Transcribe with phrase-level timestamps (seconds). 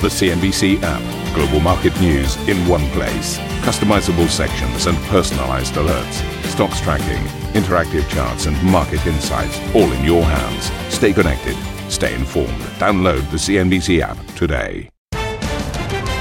[0.00, 1.34] The CNBC app.
[1.34, 3.36] Global market news in one place.
[3.66, 6.22] Customizable sections and personalized alerts.
[6.44, 7.20] Stocks tracking,
[7.60, 10.70] interactive charts, and market insights all in your hands.
[10.94, 11.56] Stay connected.
[11.90, 12.60] Stay informed.
[12.78, 14.88] Download the CNBC app today.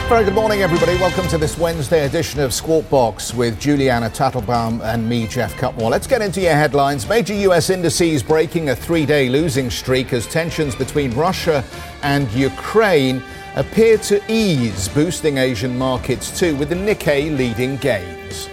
[0.09, 0.96] Very good morning, everybody.
[0.96, 5.91] Welcome to this Wednesday edition of Squawk Box with Julianna Tatelbaum and me, Jeff Cutmore.
[5.91, 7.07] Let's get into your headlines.
[7.07, 7.70] Major U.S.
[7.70, 11.64] indices breaking a three day losing streak as tensions between Russia
[12.02, 13.21] and Ukraine
[13.58, 18.50] appear to ease, boosting Asian markets too, with the Nikkei leading gains.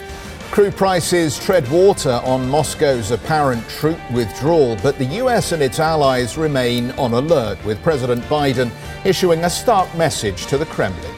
[0.51, 6.39] Crude prices tread water on Moscow's apparent troop withdrawal, but the US and its allies
[6.39, 8.71] remain on alert, with President Biden
[9.05, 11.15] issuing a stark message to the Kremlin.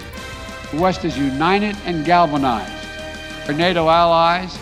[0.73, 2.73] The West is united and galvanized.
[3.47, 4.59] Our NATO allies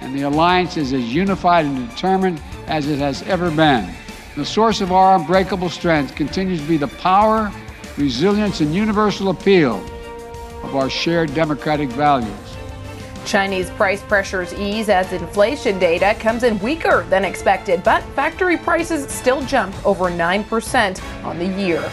[0.00, 3.92] and the alliance is as unified and determined as it has ever been.
[4.36, 7.52] The source of our unbreakable strength continues to be the power
[7.96, 9.76] resilience, and universal appeal
[10.62, 12.30] of our shared democratic values.
[13.24, 19.08] Chinese price pressures ease as inflation data comes in weaker than expected, but factory prices
[19.12, 21.90] still jump over 9% on the year.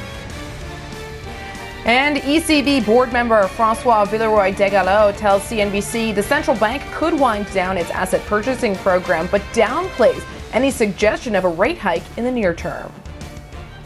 [1.85, 7.49] And ECB board member Francois Villeroy de Galhau tells CNBC the central bank could wind
[7.53, 12.31] down its asset purchasing program, but downplays any suggestion of a rate hike in the
[12.31, 12.91] near term.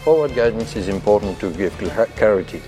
[0.04, 1.78] Forward guidance is important to give
[2.16, 2.60] clarity,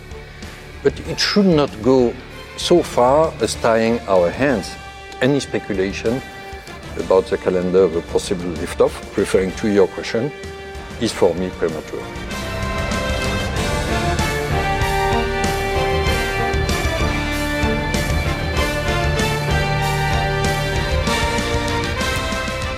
[0.84, 2.14] but it should not go
[2.58, 4.70] so far as tying our hands.
[5.20, 6.22] Any speculation
[6.98, 10.32] about the calendar of a possible liftoff, referring to your question,
[11.02, 12.43] is for me premature.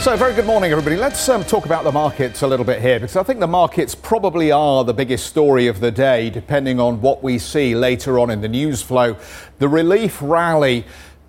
[0.06, 0.98] So, very good morning, everybody.
[0.98, 3.96] Let's um, talk about the markets a little bit here because I think the markets
[3.96, 8.30] probably are the biggest story of the day, depending on what we see later on
[8.30, 9.18] in the news flow.
[9.58, 10.86] The relief rally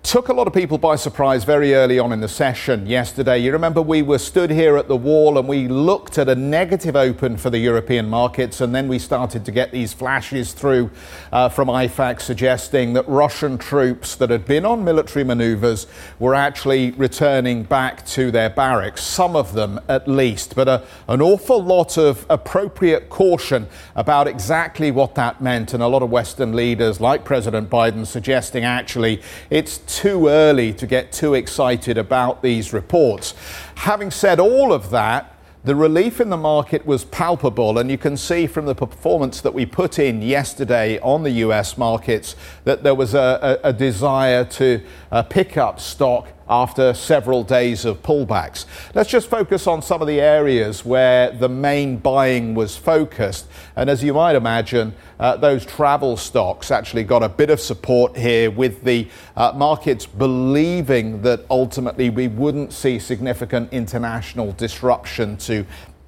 [0.07, 3.37] took a lot of people by surprise very early on in the session yesterday.
[3.37, 6.95] You remember we were stood here at the wall and we looked at a negative
[6.95, 10.91] open for the European markets, and then we started to get these flashes through
[11.33, 15.87] uh, from IFAC suggesting that Russian troops that had been on military maneuvers
[16.19, 21.21] were actually returning back to their barracks, some of them at least, but a, an
[21.21, 23.67] awful lot of appropriate caution
[23.97, 28.63] about exactly what that meant, and a lot of Western leaders like President Biden suggesting
[28.63, 33.33] actually it's too early to get too excited about these reports.
[33.73, 38.15] Having said all of that, the relief in the market was palpable, and you can
[38.15, 42.93] see from the performance that we put in yesterday on the US markets that there
[42.93, 44.81] was a, a, a desire to
[45.11, 48.65] uh, pick up stock after several days of pullbacks.
[48.93, 53.47] Let's just focus on some of the areas where the main buying was focused.
[53.75, 58.15] And as you might imagine, uh, those travel stocks actually got a bit of support
[58.17, 65.65] here with the uh, markets believing that ultimately we wouldn't see significant international disruption to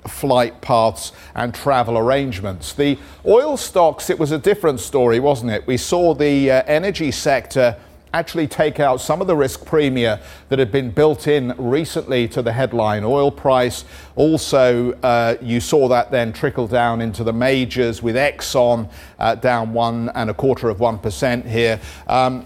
[0.08, 2.74] flight paths and travel arrangements.
[2.74, 5.68] The oil stocks, it was a different story, wasn't it?
[5.68, 7.76] We saw the uh, energy sector
[8.14, 12.42] actually take out some of the risk premium that had been built in recently to
[12.42, 13.86] the headline oil price.
[14.16, 18.90] Also, uh, you saw that then trickle down into the majors with Exxon
[19.20, 21.80] uh, down one and a quarter of 1% here.
[22.08, 22.46] Um,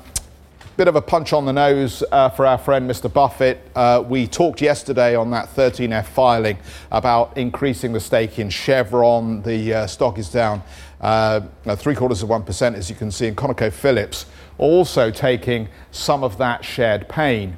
[0.76, 3.12] bit of a punch on the nose uh, for our friend Mr.
[3.12, 3.62] Buffett.
[3.76, 6.58] Uh, we talked yesterday on that 13F filing
[6.92, 9.44] about increasing the stake in Chevron.
[9.44, 10.64] The uh, stock is down
[11.00, 11.42] uh,
[11.76, 14.26] three quarters of 1%, as you can see, in ConocoPhillips
[14.64, 17.58] also taking some of that shared pain.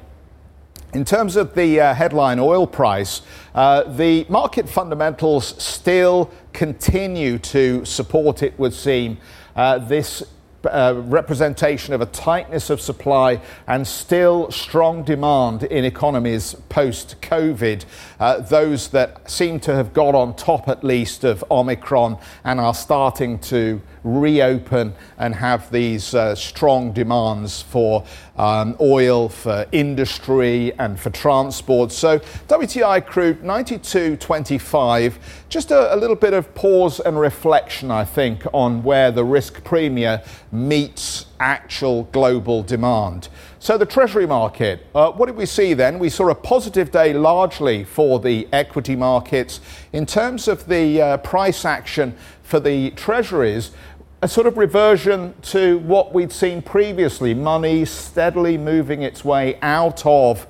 [0.92, 3.22] In terms of the uh, headline oil price,
[3.54, 9.18] uh, the market fundamentals still continue to support, it would seem,
[9.54, 10.22] uh, this
[10.66, 17.84] uh, representation of a tightness of supply and still strong demand in economies post COVID.
[18.18, 22.74] Uh, those that seem to have got on top, at least, of Omicron and are
[22.74, 28.04] starting to reopen and have these uh, strong demands for
[28.36, 31.90] um, oil, for industry, and for transport.
[31.90, 32.18] So,
[32.48, 35.14] WTI crude 92.25.
[35.48, 39.64] Just a, a, little bit of pause and reflection, I think, on where the risk
[39.64, 40.20] premium
[40.52, 43.28] meets actual global demand.
[43.58, 45.98] So, the Treasury market, uh, what did we see then?
[45.98, 49.60] We saw a positive day largely for the equity markets.
[49.92, 53.72] In terms of the uh, price action for the Treasuries,
[54.22, 60.04] a sort of reversion to what we'd seen previously money steadily moving its way out
[60.06, 60.46] of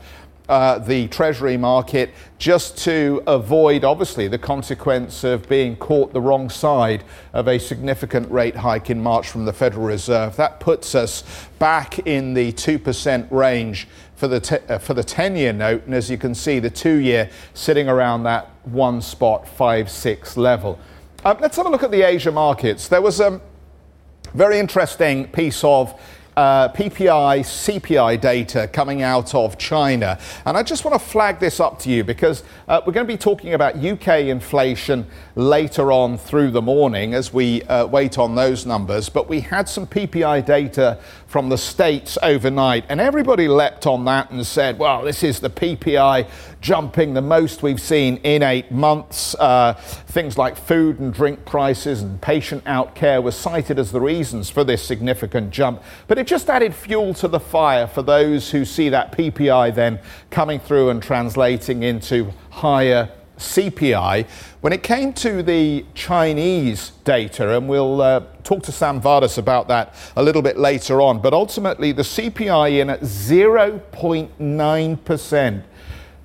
[0.48, 6.48] uh, the Treasury market just to avoid, obviously, the consequence of being caught the wrong
[6.48, 7.02] side
[7.32, 10.36] of a significant rate hike in March from the Federal Reserve.
[10.36, 11.24] That puts us
[11.58, 15.84] back in the 2% range for the, uh, for the 10 year note.
[15.86, 20.36] And as you can see, the two year sitting around that one spot, 5 6
[20.36, 20.78] level.
[21.24, 22.86] Um, let's have a look at the Asia markets.
[22.86, 23.40] There was a
[24.36, 25.98] very interesting piece of
[26.36, 30.18] uh, PPI, CPI data coming out of China.
[30.44, 33.12] And I just want to flag this up to you because uh, we're going to
[33.12, 35.06] be talking about UK inflation
[35.36, 39.08] later on through the morning as we uh, wait on those numbers.
[39.08, 40.98] But we had some PPI data
[41.36, 45.50] from the States overnight, and everybody leapt on that and said, well, this is the
[45.50, 46.26] PPI
[46.62, 49.34] jumping the most we've seen in eight months.
[49.34, 54.00] Uh, things like food and drink prices and patient out care were cited as the
[54.00, 55.82] reasons for this significant jump.
[56.08, 60.00] But it just added fuel to the fire for those who see that PPI then
[60.30, 64.26] coming through and translating into higher CPI.
[64.60, 69.68] When it came to the Chinese data, and we'll uh, talk to Sam Vardas about
[69.68, 75.62] that a little bit later on, but ultimately the CPI in at 0.9%.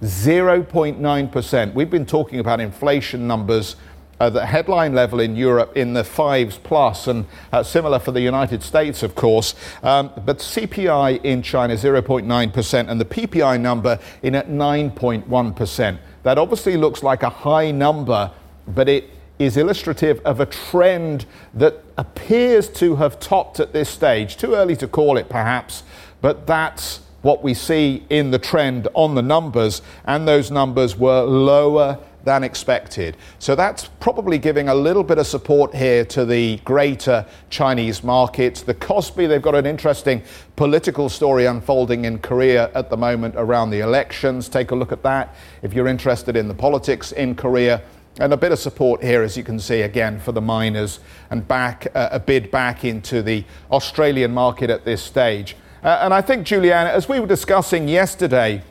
[0.01, 1.73] 0.9%.
[1.73, 3.75] We've been talking about inflation numbers
[4.21, 8.21] uh, the headline level in Europe in the fives plus, and uh, similar for the
[8.21, 9.55] United States, of course.
[9.81, 15.97] Um, but CPI in China 0.9%, and the PPI number in at 9.1%.
[16.23, 18.31] That obviously looks like a high number,
[18.67, 19.09] but it
[19.39, 24.37] is illustrative of a trend that appears to have topped at this stage.
[24.37, 25.83] Too early to call it, perhaps,
[26.21, 31.21] but that's what we see in the trend on the numbers, and those numbers were
[31.23, 33.17] lower than expected.
[33.39, 38.61] So that's probably giving a little bit of support here to the greater Chinese markets.
[38.61, 40.21] The Kospi, they've got an interesting
[40.55, 44.49] political story unfolding in Korea at the moment around the elections.
[44.49, 47.81] Take a look at that if you're interested in the politics in Korea.
[48.19, 51.47] And a bit of support here, as you can see, again, for the miners and
[51.47, 55.55] back uh, a bid back into the Australian market at this stage.
[55.81, 58.61] Uh, and I think, Julianna, as we were discussing yesterday,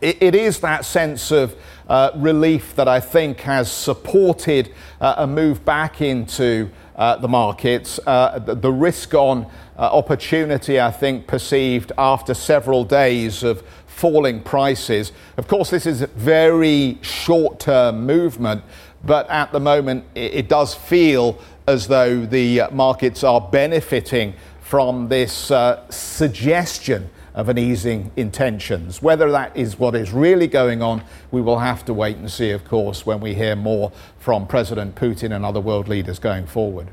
[0.00, 1.56] it, it is that sense of
[1.88, 8.00] uh, relief that I think has supported uh, a move back into uh, the markets.
[8.06, 9.44] Uh, the, the, risk on
[9.78, 15.12] uh, opportunity, I think, perceived after several days of falling prices.
[15.36, 18.62] Of course, this is a very short term movement,
[19.04, 25.08] but at the moment, it, it does feel as though the markets are benefiting from
[25.08, 29.00] this uh, suggestion of an easing intentions.
[29.02, 32.50] Whether that is what is really going on, we will have to wait and see,
[32.50, 36.88] of course, when we hear more from President Putin and other world leaders going forward.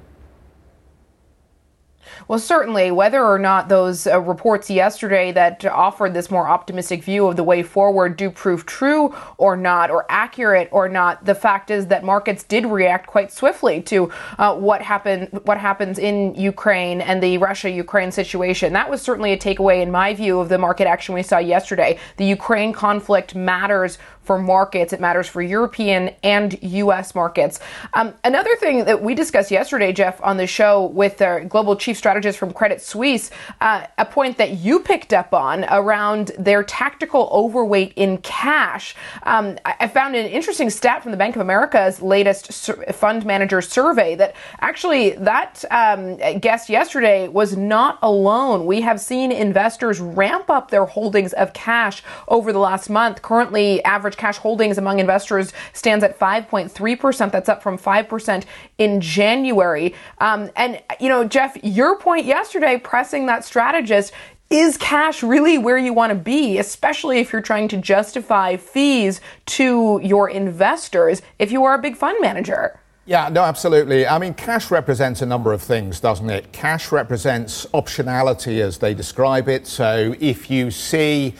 [2.27, 7.27] Well, certainly, whether or not those uh, reports yesterday that offered this more optimistic view
[7.27, 11.71] of the way forward do prove true or not, or accurate or not, the fact
[11.71, 17.01] is that markets did react quite swiftly to uh, what happened, what happens in Ukraine
[17.01, 18.73] and the Russia-Ukraine situation.
[18.73, 21.99] That was certainly a takeaway, in my view, of the market action we saw yesterday.
[22.17, 24.93] The Ukraine conflict matters for markets.
[24.93, 27.15] It matters for European and U.S.
[27.15, 27.59] markets.
[27.93, 31.97] Um, another thing that we discussed yesterday, Jeff, on the show with the global chief
[31.97, 33.31] strategist from Credit Suisse,
[33.61, 38.95] uh, a point that you picked up on around their tactical overweight in cash.
[39.23, 43.61] Um, I found an interesting stat from the Bank of America's latest sur- fund manager
[43.61, 48.65] survey that actually that um, guest yesterday was not alone.
[48.65, 53.21] We have seen investors ramp up their holdings of cash over the last month.
[53.21, 57.31] Currently, average average cash holdings among investors stands at 5.3%.
[57.31, 58.45] That's up from 5%
[58.77, 59.93] in January.
[60.19, 64.13] Um, and, you know, Jeff, your point yesterday pressing that strategist
[64.49, 69.19] is cash really where you want to be, especially if you're trying to justify fees
[69.45, 72.79] to your investors if you are a big fund manager?
[73.05, 74.07] Yeah, no, absolutely.
[74.07, 76.53] I mean, cash represents a number of things, doesn't it?
[76.53, 79.67] Cash represents optionality as they describe it.
[79.67, 81.33] So if you see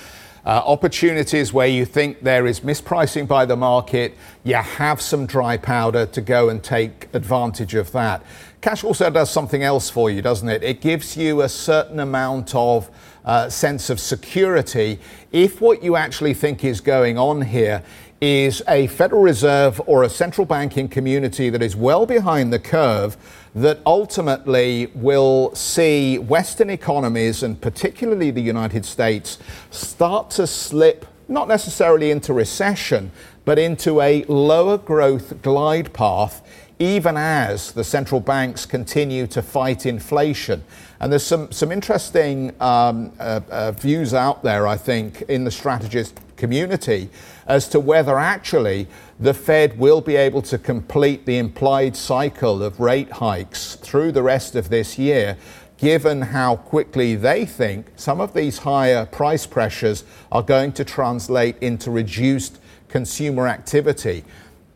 [0.51, 6.05] opportunities where you think there is mispricing by the market, you have some dry powder
[6.05, 8.23] to go and take advantage of that.
[8.61, 10.63] Cash also does something else for you, doesn't it?
[10.63, 12.89] It gives you a certain amount of
[13.25, 14.99] uh, sense of security
[15.31, 17.83] if what you actually think is going on here
[18.21, 23.17] is a Federal Reserve or a central banking community that is well behind the curve
[23.55, 29.37] that ultimately will see Western economies, and particularly the United States,
[29.69, 33.11] start to slip not necessarily into recession,
[33.45, 36.41] but into a lower growth glide path
[36.79, 40.63] even as the central banks continue to fight inflation.
[40.99, 45.51] And there's some, some interesting um, uh, uh, views out there, I think, in the
[45.51, 47.09] strategist community
[47.47, 48.85] as to whether actually
[49.17, 54.21] the Fed will be able to complete the implied cycle of rate hikes through the
[54.21, 55.37] rest of this year
[55.77, 61.55] given how quickly they think some of these higher price pressures are going to translate
[61.61, 62.59] into reduced
[62.89, 64.25] consumer activity.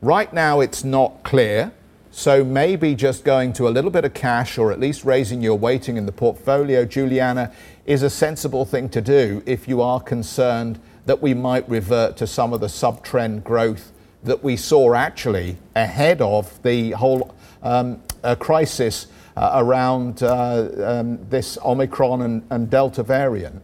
[0.01, 1.73] Right now, it's not clear.
[2.11, 5.57] So maybe just going to a little bit of cash or at least raising your
[5.57, 7.51] weighting in the portfolio, Julianna,
[7.85, 12.27] is a sensible thing to do if you are concerned that we might revert to
[12.27, 17.33] some of the sub-trend growth that we saw actually ahead of the whole
[17.63, 23.61] um, uh, crisis uh, around uh, um, this Omicron and, and Delta variant.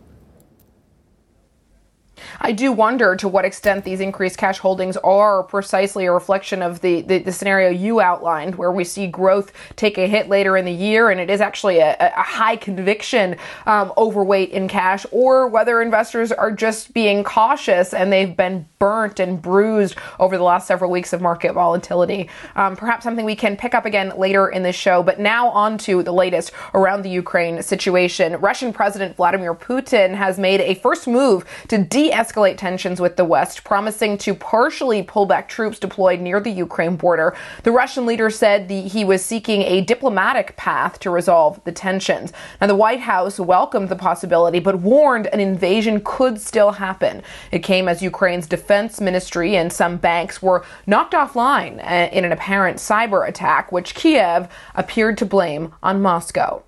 [2.41, 6.81] I do wonder to what extent these increased cash holdings are precisely a reflection of
[6.81, 10.65] the, the, the, scenario you outlined, where we see growth take a hit later in
[10.65, 13.35] the year and it is actually a, a high conviction
[13.65, 19.19] um, overweight in cash, or whether investors are just being cautious and they've been burnt
[19.19, 22.29] and bruised over the last several weeks of market volatility.
[22.55, 25.03] Um, perhaps something we can pick up again later in the show.
[25.03, 28.35] But now on to the latest around the Ukraine situation.
[28.41, 33.25] Russian President Vladimir Putin has made a first move to de escalate tensions with the
[33.25, 37.35] West, promising to partially pull back troops deployed near the Ukraine border.
[37.63, 42.31] The Russian leader said the, he was seeking a diplomatic path to resolve the tensions.
[42.59, 47.23] Now, the White House welcomed the possibility, but warned an invasion could still happen.
[47.51, 52.31] It came as Ukraine's defense ministry and some banks were knocked offline uh, in an
[52.31, 56.63] apparent cyber attack, which Kiev appeared to blame on Moscow.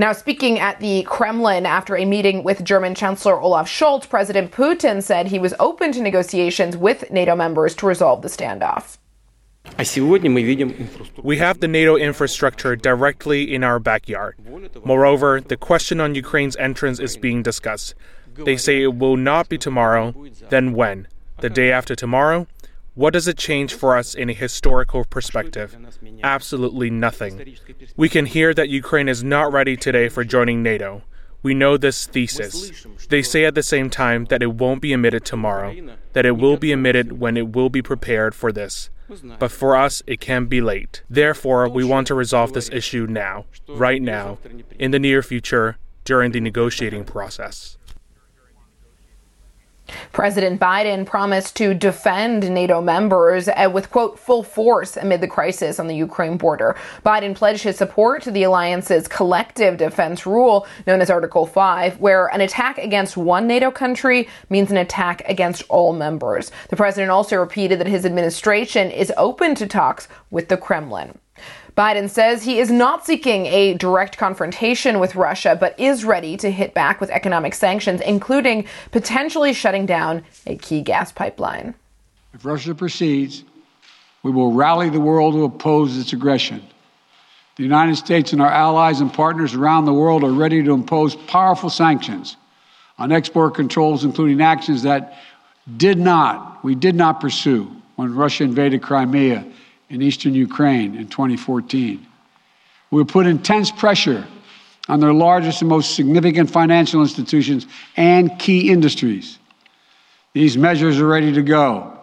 [0.00, 5.02] Now, speaking at the Kremlin after a meeting with German Chancellor Olaf Scholz, President Putin
[5.02, 8.96] said he was open to negotiations with NATO members to resolve the standoff.
[11.22, 14.36] We have the NATO infrastructure directly in our backyard.
[14.86, 17.94] Moreover, the question on Ukraine's entrance is being discussed.
[18.36, 20.14] They say it will not be tomorrow,
[20.48, 21.08] then when?
[21.40, 22.46] The day after tomorrow?
[22.94, 25.76] What does it change for us in a historical perspective?
[26.22, 27.56] Absolutely nothing.
[27.96, 31.02] We can hear that Ukraine is not ready today for joining NATO.
[31.42, 32.86] We know this thesis.
[33.08, 35.74] They say at the same time that it won't be emitted tomorrow,
[36.12, 38.90] that it will be emitted when it will be prepared for this.
[39.38, 41.02] But for us, it can be late.
[41.08, 44.38] Therefore, we want to resolve this issue now, right now,
[44.78, 47.76] in the near future, during the negotiating process.
[50.12, 55.78] President Biden promised to defend NATO members uh, with, quote, full force amid the crisis
[55.78, 56.76] on the Ukraine border.
[57.04, 62.26] Biden pledged his support to the alliance's collective defense rule, known as Article 5, where
[62.28, 66.50] an attack against one NATO country means an attack against all members.
[66.68, 71.18] The president also repeated that his administration is open to talks with the Kremlin.
[71.80, 76.50] Biden says he is not seeking a direct confrontation with Russia, but is ready to
[76.50, 81.74] hit back with economic sanctions, including potentially shutting down a key gas pipeline.
[82.34, 83.44] If Russia proceeds,
[84.22, 86.62] we will rally the world to oppose its aggression.
[87.56, 91.16] The United States and our allies and partners around the world are ready to impose
[91.16, 92.36] powerful sanctions
[92.98, 95.16] on export controls, including actions that
[95.78, 99.46] did not, we did not pursue when Russia invaded Crimea
[99.90, 102.06] in eastern Ukraine in 2014.
[102.90, 104.26] We put intense pressure
[104.88, 107.66] on their largest and most significant financial institutions
[107.96, 109.38] and key industries.
[110.32, 111.98] These measures are ready to go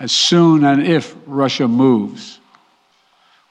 [0.00, 2.40] as soon and if Russia moves.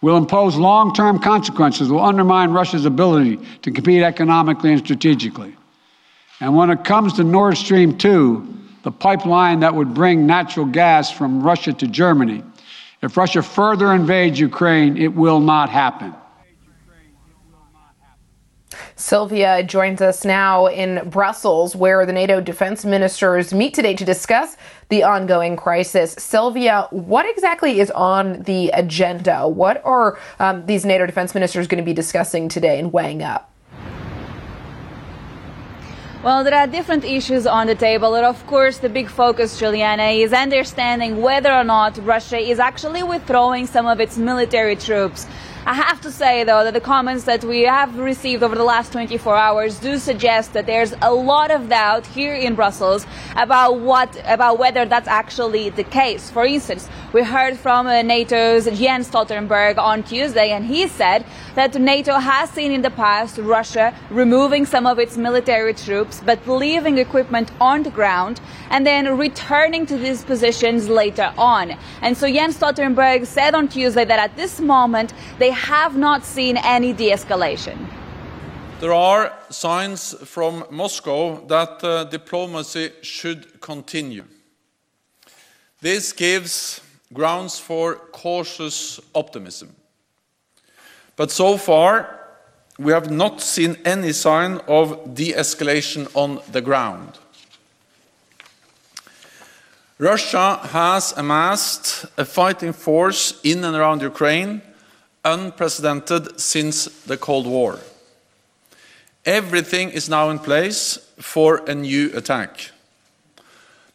[0.01, 5.55] We'll impose long term consequences will undermine Russia's ability to compete economically and strategically.
[6.41, 8.47] And when it comes to Nord Stream 2,
[8.83, 12.43] the pipeline that would bring natural gas from Russia to Germany,
[13.03, 16.15] if Russia further invades Ukraine, it will not happen.
[18.95, 24.55] Silvia joins us now in Brussels, where the NATO defense ministers meet today to discuss
[24.87, 26.13] the ongoing crisis.
[26.13, 29.47] Silvia, what exactly is on the agenda?
[29.47, 33.52] What are um, these NATO defense ministers going to be discussing today and weighing up?
[36.23, 40.11] Well, there are different issues on the table, and of course, the big focus, Julianna,
[40.23, 45.27] is understanding whether or not Russia is actually withdrawing some of its military troops.
[45.65, 48.91] I have to say, though, that the comments that we have received over the last
[48.91, 53.05] 24 hours do suggest that there's a lot of doubt here in Brussels
[53.37, 56.29] about what, about whether that's actually the case.
[56.29, 61.75] For instance, We heard from uh, NATO's Jens Stoltenberg on Tuesday, and he said that
[61.75, 66.97] NATO has seen in the past Russia removing some of its military troops, but leaving
[66.97, 68.41] equipment on the ground
[68.71, 71.77] and then returning to these positions later on.
[72.01, 76.57] And so Jens Stoltenberg said on Tuesday that at this moment they have not seen
[76.57, 77.77] any de escalation.
[78.79, 84.25] There are signs from Moscow that uh, diplomacy should continue.
[85.79, 86.81] This gives
[87.13, 89.75] grounds for cautious optimism.
[91.15, 92.19] But so far,
[92.77, 97.19] we have not seen any sign of de escalation on the ground.
[99.99, 104.61] Russia has amassed a fighting force in and around Ukraine
[105.23, 107.79] unprecedented since the Cold War.
[109.25, 112.71] Everything is now in place for a new attack.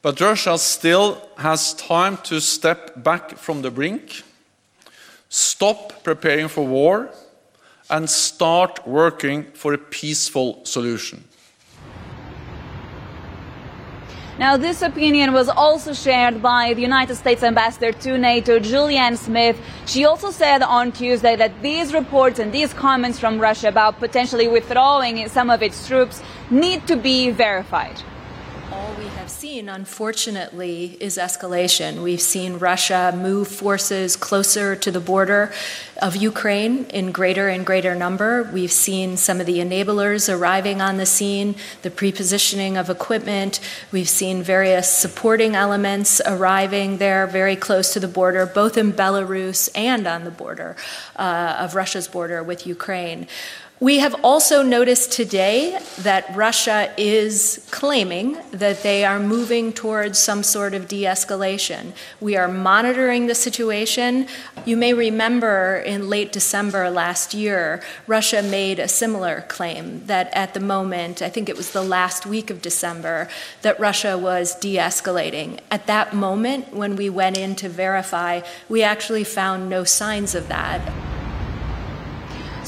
[0.00, 4.22] But Russia still has time to step back from the brink,
[5.28, 7.10] stop preparing for war,
[7.90, 11.24] and start working for a peaceful solution.
[14.38, 19.60] Now, this opinion was also shared by the United States ambassador to NATO, Julianne Smith.
[19.84, 24.46] She also said on Tuesday that these reports and these comments from Russia about potentially
[24.46, 28.00] withdrawing some of its troops need to be verified
[28.78, 32.04] all we have seen, unfortunately, is escalation.
[32.04, 35.52] We've seen Russia move forces closer to the border
[36.00, 38.48] of Ukraine in greater and greater number.
[38.52, 43.58] We've seen some of the enablers arriving on the scene, the prepositioning of equipment.
[43.90, 49.68] We've seen various supporting elements arriving there very close to the border, both in Belarus
[49.74, 50.76] and on the border
[51.16, 53.26] uh, of Russia's border with Ukraine.
[53.80, 60.42] We have also noticed today that Russia is claiming that they are moving towards some
[60.42, 61.92] sort of de escalation.
[62.20, 64.26] We are monitoring the situation.
[64.64, 70.54] You may remember in late December last year, Russia made a similar claim that at
[70.54, 73.28] the moment, I think it was the last week of December,
[73.62, 75.60] that Russia was de escalating.
[75.70, 80.48] At that moment, when we went in to verify, we actually found no signs of
[80.48, 81.17] that.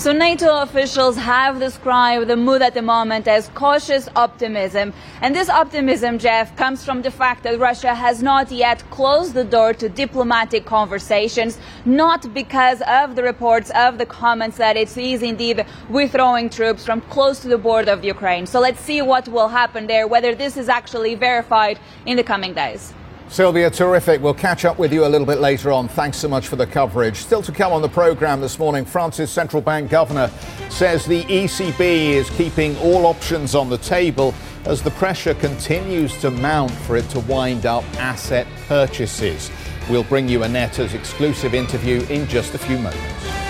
[0.00, 4.94] So NATO officials have described the mood at the moment as cautious optimism.
[5.20, 9.44] And this optimism, Jeff, comes from the fact that Russia has not yet closed the
[9.44, 15.22] door to diplomatic conversations, not because of the reports of the comments that it is
[15.22, 18.46] indeed withdrawing troops from close to the border of Ukraine.
[18.46, 22.54] So let's see what will happen there, whether this is actually verified in the coming
[22.54, 22.94] days.
[23.30, 24.20] Silvia, terrific.
[24.20, 25.86] We'll catch up with you a little bit later on.
[25.86, 27.14] Thanks so much for the coverage.
[27.14, 30.28] Still to come on the programme this morning, France's central bank governor
[30.68, 31.78] says the ECB
[32.10, 37.08] is keeping all options on the table as the pressure continues to mount for it
[37.10, 39.48] to wind up asset purchases.
[39.88, 43.49] We'll bring you Annette's exclusive interview in just a few moments.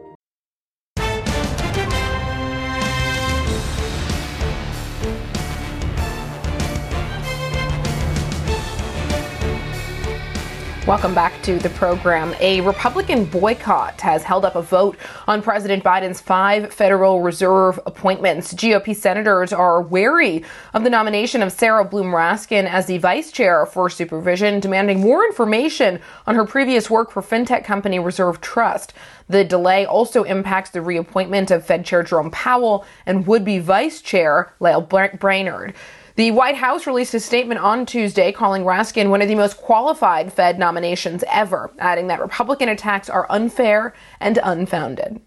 [10.91, 12.35] Welcome back to the program.
[12.41, 18.53] A Republican boycott has held up a vote on President Biden's five Federal Reserve appointments.
[18.53, 23.65] GOP senators are wary of the nomination of Sarah Bloom Raskin as the vice chair
[23.65, 28.91] for supervision, demanding more information on her previous work for fintech company Reserve Trust.
[29.29, 34.01] The delay also impacts the reappointment of Fed Chair Jerome Powell and would be vice
[34.01, 35.73] chair Lael Brainard.
[36.15, 40.33] The White House released a statement on Tuesday calling Raskin one of the most qualified
[40.33, 45.21] Fed nominations ever, adding that Republican attacks are unfair and unfounded.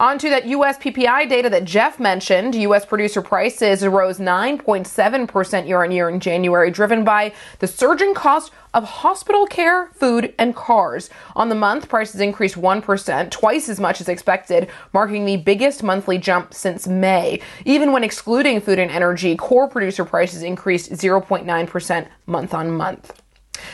[0.00, 0.78] On to that U.S.
[0.78, 2.54] PPI data that Jeff mentioned.
[2.54, 2.84] U.S.
[2.84, 8.84] producer prices rose 9.7% year on year in January, driven by the surging cost of
[8.84, 11.10] hospital care, food, and cars.
[11.36, 16.18] On the month, prices increased 1%, twice as much as expected, marking the biggest monthly
[16.18, 17.40] jump since May.
[17.64, 23.21] Even when excluding food and energy, core producer prices increased 0.9% month on month.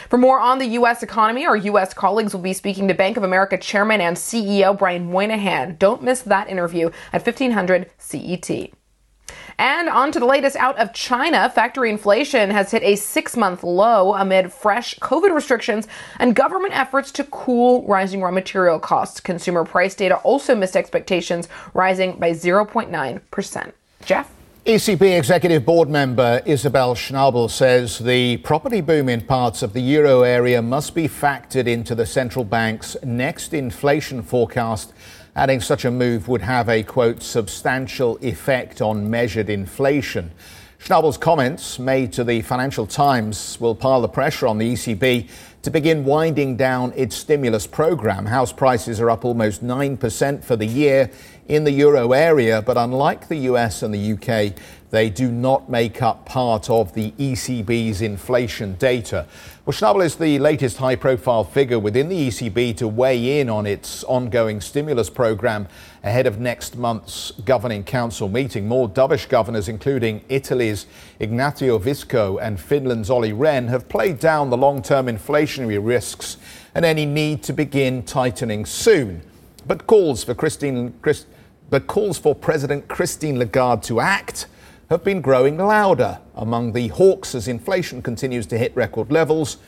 [0.09, 1.03] For more on the U.S.
[1.03, 1.93] economy, our U.S.
[1.93, 5.77] colleagues will be speaking to Bank of America Chairman and CEO Brian Moynihan.
[5.79, 8.71] Don't miss that interview at 1500 CET.
[9.59, 11.51] And on to the latest out of China.
[11.51, 15.87] Factory inflation has hit a six month low amid fresh COVID restrictions
[16.19, 19.21] and government efforts to cool rising raw material costs.
[19.21, 23.73] Consumer price data also missed expectations, rising by 0.9%.
[24.05, 24.38] Jeff?
[24.69, 30.25] ECB Executive Board member Isabel Schnabel says the property boom in parts of the euro
[30.25, 34.93] area must be factored into the central bank's next inflation forecast
[35.35, 40.31] adding such a move would have a, quote, substantial effect on measured inflation.
[40.79, 45.29] Schnabel's comments made to the Financial Times will pile the pressure on the ECB
[45.63, 48.27] to begin winding down its stimulus program.
[48.27, 51.11] House prices are up almost 9% for the year
[51.49, 54.55] in the euro area, but unlike the US and the UK,
[54.91, 59.27] they do not make up part of the ECB's inflation data.
[59.65, 63.67] Well, Schnabel is the latest high profile figure within the ECB to weigh in on
[63.67, 65.69] its ongoing stimulus program
[66.03, 68.67] ahead of next month's Governing Council meeting.
[68.67, 70.87] More dovish governors, including Italy's
[71.21, 76.39] Ignazio Visco and Finland's Olli Rehn, have played down the long term inflationary risks
[76.75, 79.23] and any need to begin tightening soon.
[79.67, 81.27] But calls for Christine, Christ,
[81.71, 84.47] but calls for President Christine Lagarde to act
[84.91, 89.59] have been growing louder among the hawks as inflation continues to hit record levels,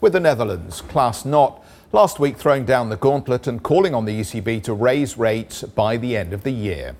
[0.00, 4.20] with the Netherlands, Klaas Knot, last week throwing down the gauntlet and calling on the
[4.20, 6.96] ECB to raise rates by the end of the year.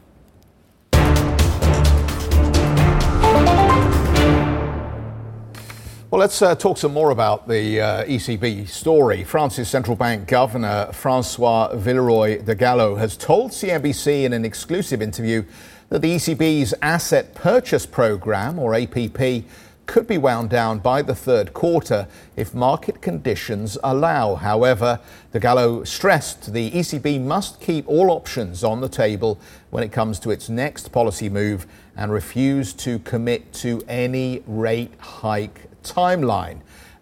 [6.11, 9.23] Well, let's uh, talk some more about the uh, ECB story.
[9.23, 15.45] France's central bank governor, Francois Villeroy de Galhau, has told CNBC in an exclusive interview
[15.89, 19.45] that the ECB's asset purchase program, or APP,
[19.87, 24.35] could be wound down by the third quarter if market conditions allow.
[24.35, 24.99] However,
[25.31, 29.39] de Gallo stressed the ECB must keep all options on the table
[29.71, 34.93] when it comes to its next policy move and refuse to commit to any rate
[34.99, 36.61] hike timeline.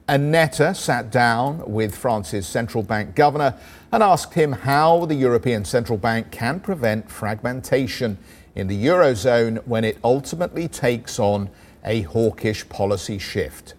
[0.08, 3.54] Annette sat down with France's central bank governor
[3.92, 8.16] and asked him how the European Central Bank can prevent fragmentation
[8.54, 11.50] in the Eurozone when it ultimately takes on
[11.84, 13.74] a hawkish policy shift.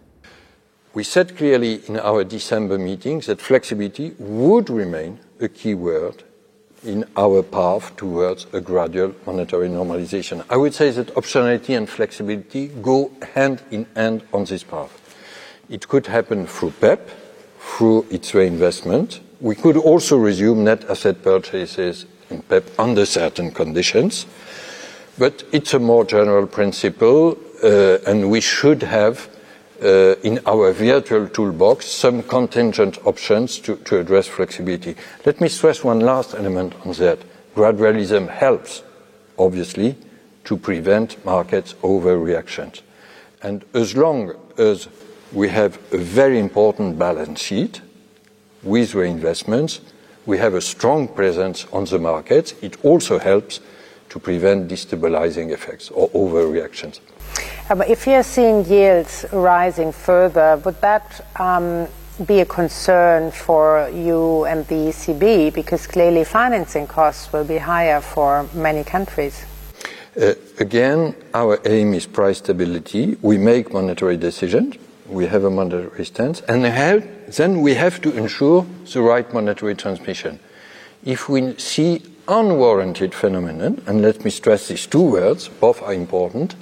[0.94, 6.24] We said clearly in our December meetings that flexibility would remain a key word
[6.84, 10.44] in our path towards a gradual monetary normalization.
[10.50, 14.92] I would say that optionality and flexibility go hand in hand on this path.
[15.70, 17.00] It could happen through PEPP,
[17.60, 19.20] through its reinvestment.
[19.42, 24.26] We could also resume net asset purchases in PEPP under certain conditions.
[25.18, 29.30] But it's a more general principle, uh, and we should have
[29.82, 34.96] Uh, in our virtual toolbox some contingent options to, address flexibility.
[35.26, 37.20] Let me stress one last element on that.
[37.56, 38.84] Gradualism helps,
[39.38, 39.96] obviously,
[40.44, 42.82] to prevent markets overreactions.
[43.42, 44.90] And as long as
[45.32, 47.82] we have a very important balance sheet
[48.64, 49.80] with reinvestments.
[50.26, 52.54] We have a strong presence on the markets.
[52.62, 53.60] It also helps
[54.10, 57.00] to prevent destabilizing effects or overreactions.
[57.70, 61.88] If you're seeing yields rising further, would that um,
[62.26, 65.54] be a concern for you and the ECB?
[65.54, 69.46] Because clearly financing costs will be higher for many countries.
[70.20, 73.18] Uh, again, our aim is price stability.
[73.22, 74.76] We make monetary decisions
[75.10, 80.40] we have a monetary stance, and then we have to ensure the right monetary transmission.
[81.04, 86.56] If we see unwarranted phenomenon, and let me stress these two words, both are important,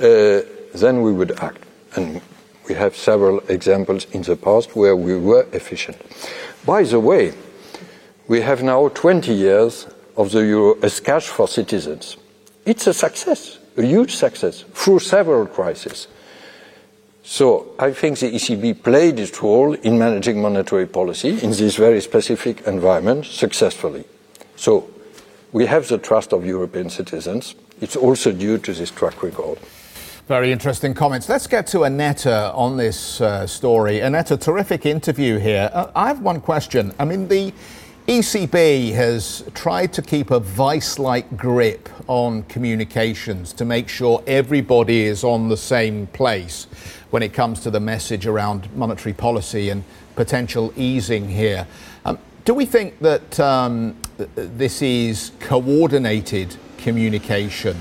[0.00, 0.42] Uh,
[0.74, 1.64] then we would act.
[1.96, 2.20] And
[2.68, 5.96] we have several examples in the past where we were efficient.
[6.64, 7.32] By the way,
[8.28, 12.16] we have now 20 years of the euro as cash for citizens.
[12.66, 16.08] It's a success, a huge success, through several crises.
[17.22, 22.00] So I think the ECB played its role in managing monetary policy in this very
[22.00, 24.04] specific environment successfully.
[24.56, 24.90] So
[25.52, 27.54] we have the trust of European citizens.
[27.80, 29.58] It's also due to this track record.
[30.28, 31.26] Very interesting comments.
[31.30, 34.00] Let's get to Annette on this uh, story.
[34.00, 35.70] Annette, terrific interview here.
[35.72, 36.92] Uh, I have one question.
[36.98, 37.50] I mean, the
[38.06, 45.04] ECB has tried to keep a vice like grip on communications to make sure everybody
[45.04, 46.66] is on the same place
[47.08, 49.82] when it comes to the message around monetary policy and
[50.14, 51.66] potential easing here.
[52.04, 53.96] Um, do we think that um,
[54.34, 57.78] this is coordinated communication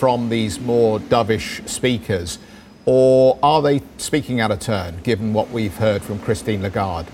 [0.00, 2.38] from these more dovish speakers?
[2.86, 7.06] Or are they speaking out of turn, given what we've heard from Christine Lagarde?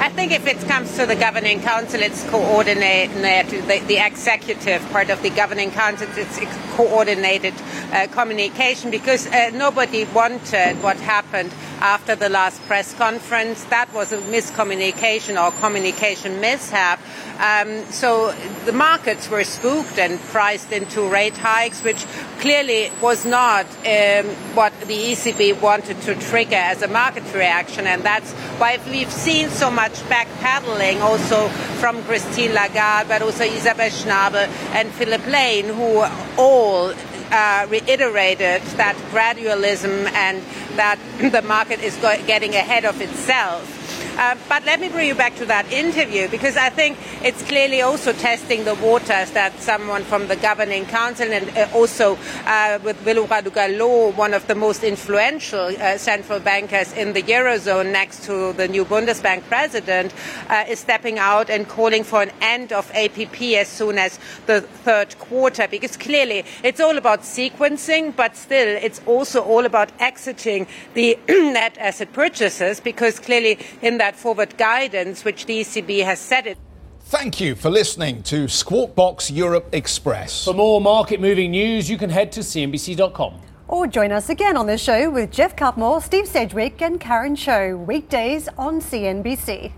[0.00, 3.64] I think if it comes to the governing council, it's coordinated.
[3.64, 6.38] The, the executive part of the governing council, it's
[6.76, 7.54] coordinated
[7.92, 13.64] uh, communication because uh, nobody wanted what happened after the last press conference.
[13.64, 17.00] That was a miscommunication or communication mishap.
[17.40, 18.32] Um, so
[18.66, 22.04] the markets were spooked and priced into rate hikes, which
[22.38, 27.86] clearly was not um, what the ECB wanted to trigger as a market reaction.
[27.86, 31.48] And that's why we've seen so much backpedaling also
[31.80, 36.04] from Christine Lagarde, but also Isabel Schnabel and Philip Lane, who
[36.36, 36.92] all
[37.30, 40.42] uh, reiterated that gradualism and
[40.76, 40.98] that
[41.32, 41.96] the market is
[42.26, 43.77] getting ahead of itself.
[44.18, 47.82] Uh, but let me bring you back to that interview because I think it's clearly
[47.82, 52.96] also testing the waters that someone from the governing council and uh, also uh, with
[52.96, 58.24] Villeroy de Galhau, one of the most influential uh, central bankers in the eurozone, next
[58.24, 60.12] to the new Bundesbank president,
[60.48, 64.62] uh, is stepping out and calling for an end of APP as soon as the
[64.62, 65.68] third quarter.
[65.68, 71.78] Because clearly it's all about sequencing, but still it's also all about exiting the net
[71.78, 76.56] asset purchases because clearly in that that forward guidance which the ECB has set it.
[77.00, 80.46] Thank you for listening to Squawk Box Europe Express.
[80.46, 83.34] For more market moving news, you can head to CNBC.com.
[83.66, 87.76] Or join us again on the show with Jeff Cutmore, Steve Sedgwick, and Karen Tso,
[87.76, 89.72] weekdays on CNBC.